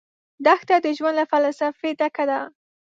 [0.45, 2.39] دښته د ژوند له فلسفې ډکه ده.